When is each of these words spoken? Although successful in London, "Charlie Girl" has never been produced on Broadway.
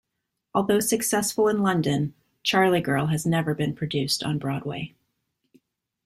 Although 0.55 0.79
successful 0.79 1.47
in 1.47 1.59
London, 1.61 2.15
"Charlie 2.41 2.81
Girl" 2.81 3.05
has 3.05 3.23
never 3.23 3.53
been 3.53 3.75
produced 3.75 4.23
on 4.23 4.39
Broadway. 4.39 4.95